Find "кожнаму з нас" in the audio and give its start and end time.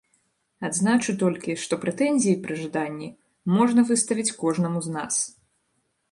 4.41-5.21